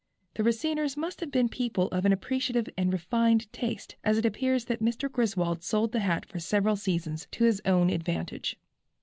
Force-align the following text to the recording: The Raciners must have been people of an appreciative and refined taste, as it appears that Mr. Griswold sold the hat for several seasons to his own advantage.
The 0.33 0.41
Raciners 0.43 0.97
must 0.97 1.19
have 1.19 1.29
been 1.29 1.47
people 1.47 1.87
of 1.89 2.05
an 2.05 2.11
appreciative 2.11 2.67
and 2.75 2.91
refined 2.91 3.53
taste, 3.53 3.97
as 4.03 4.17
it 4.17 4.25
appears 4.25 4.65
that 4.65 4.81
Mr. 4.81 5.11
Griswold 5.11 5.61
sold 5.61 5.91
the 5.91 5.99
hat 5.99 6.25
for 6.25 6.39
several 6.39 6.75
seasons 6.75 7.27
to 7.33 7.43
his 7.43 7.61
own 7.67 7.91
advantage. 7.91 8.55